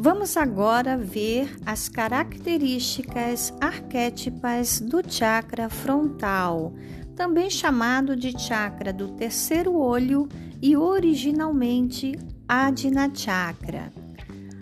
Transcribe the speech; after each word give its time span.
Vamos 0.00 0.36
agora 0.36 0.96
ver 0.96 1.56
as 1.66 1.88
características 1.88 3.52
arquétipas 3.60 4.78
do 4.78 5.02
chakra 5.04 5.68
frontal, 5.68 6.72
também 7.16 7.50
chamado 7.50 8.14
de 8.14 8.30
chakra 8.38 8.92
do 8.92 9.08
terceiro 9.08 9.74
olho 9.74 10.28
e 10.62 10.76
originalmente 10.76 12.12
Adina 12.46 13.10
Chakra. 13.12 13.92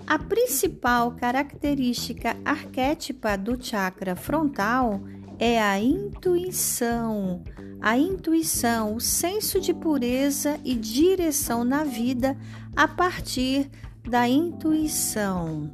A 0.07 0.19
principal 0.19 1.13
característica 1.13 2.35
arquétipa 2.43 3.37
do 3.37 3.63
chakra 3.63 4.17
frontal 4.17 5.03
é 5.39 5.61
a 5.61 5.79
intuição. 5.79 7.43
A 7.79 7.99
intuição, 7.99 8.97
o 8.97 9.01
senso 9.03 9.61
de 9.61 9.75
pureza 9.75 10.59
e 10.65 10.75
direção 10.75 11.63
na 11.63 11.85
vida 11.85 12.35
a 12.75 12.89
partir 12.89 13.71
da 14.09 14.29
intuição. 14.29 15.71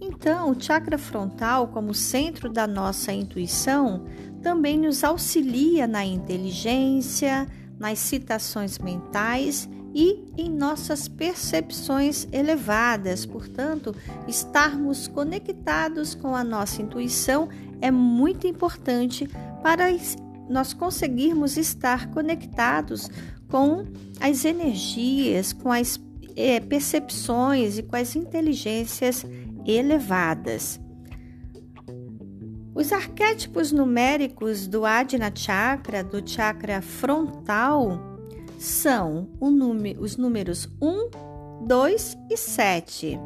Então, 0.00 0.50
o 0.50 0.60
chakra 0.60 0.96
frontal, 0.96 1.68
como 1.68 1.92
centro 1.92 2.48
da 2.48 2.66
nossa 2.66 3.12
intuição, 3.12 4.04
também 4.42 4.78
nos 4.78 5.02
auxilia 5.02 5.86
na 5.86 6.04
inteligência, 6.04 7.48
nas 7.78 7.98
citações 7.98 8.78
mentais 8.78 9.68
e 9.94 10.24
em 10.36 10.48
nossas 10.48 11.08
percepções 11.08 12.28
elevadas. 12.30 13.26
Portanto, 13.26 13.94
estarmos 14.28 15.08
conectados 15.08 16.14
com 16.14 16.36
a 16.36 16.44
nossa 16.44 16.80
intuição 16.80 17.48
é 17.80 17.90
muito 17.90 18.46
importante 18.46 19.28
para 19.62 19.86
nós 20.48 20.72
conseguirmos 20.72 21.56
estar 21.56 22.10
conectados 22.10 23.10
com 23.48 23.84
as 24.20 24.44
energias, 24.44 25.52
com 25.52 25.72
as 25.72 25.96
é, 26.38 26.60
percepções 26.60 27.78
e 27.78 27.82
com 27.82 27.96
as 27.96 28.14
inteligências 28.14 29.26
elevadas. 29.66 30.80
Os 32.72 32.92
arquétipos 32.92 33.72
numéricos 33.72 34.68
do 34.68 34.86
Adina 34.86 35.32
Chakra, 35.34 36.04
do 36.04 36.26
chakra 36.26 36.80
frontal, 36.80 37.98
são 38.56 39.28
número, 39.40 40.00
os 40.00 40.16
números 40.16 40.68
1, 40.80 41.66
2 41.66 42.16
e 42.30 42.36
7. 42.36 43.18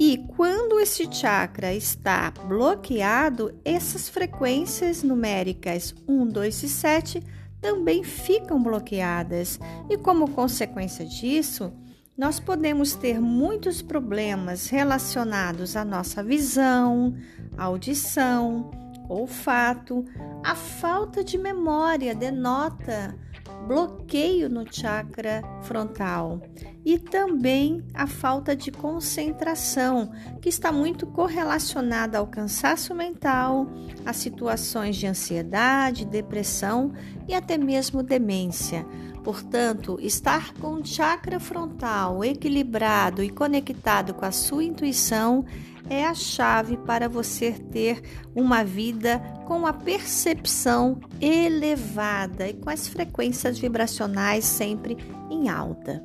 E 0.00 0.18
quando 0.36 0.80
esse 0.80 1.08
chakra 1.12 1.72
está 1.72 2.32
bloqueado, 2.48 3.54
essas 3.64 4.08
frequências 4.08 5.04
numéricas 5.04 5.94
1, 6.08 6.26
2 6.26 6.62
e 6.64 6.68
7 6.68 7.22
também 7.60 8.02
ficam 8.02 8.60
bloqueadas. 8.60 9.60
E 9.88 9.96
como 9.96 10.32
consequência 10.32 11.06
disso, 11.06 11.72
nós 12.16 12.38
podemos 12.38 12.94
ter 12.94 13.20
muitos 13.20 13.82
problemas 13.82 14.68
relacionados 14.68 15.74
à 15.76 15.84
nossa 15.84 16.22
visão, 16.22 17.14
audição, 17.58 18.70
olfato. 19.08 20.04
A 20.44 20.54
falta 20.54 21.24
de 21.24 21.36
memória 21.36 22.14
denota 22.14 23.18
bloqueio 23.66 24.48
no 24.48 24.64
chakra 24.70 25.42
frontal 25.62 26.40
e 26.84 26.98
também 26.98 27.82
a 27.94 28.06
falta 28.06 28.54
de 28.54 28.70
concentração, 28.70 30.12
que 30.40 30.48
está 30.48 30.70
muito 30.70 31.06
correlacionada 31.06 32.18
ao 32.18 32.26
cansaço 32.26 32.94
mental, 32.94 33.66
a 34.04 34.12
situações 34.12 34.96
de 34.96 35.06
ansiedade, 35.06 36.04
depressão 36.04 36.92
e 37.26 37.34
até 37.34 37.56
mesmo 37.56 38.02
demência. 38.02 38.86
Portanto, 39.22 39.98
estar 40.02 40.52
com 40.54 40.74
o 40.74 40.84
chakra 40.84 41.40
frontal 41.40 42.22
equilibrado 42.22 43.22
e 43.22 43.30
conectado 43.30 44.12
com 44.12 44.26
a 44.26 44.30
sua 44.30 44.62
intuição 44.62 45.46
é 45.88 46.04
a 46.04 46.14
chave 46.14 46.76
para 46.78 47.08
você 47.08 47.52
ter 47.52 48.02
uma 48.34 48.64
vida 48.64 49.18
com 49.46 49.66
a 49.66 49.72
percepção 49.72 51.00
elevada 51.20 52.48
e 52.48 52.54
com 52.54 52.70
as 52.70 52.88
frequências 52.88 53.58
vibracionais 53.58 54.44
sempre 54.44 54.96
em 55.30 55.48
alta. 55.48 56.02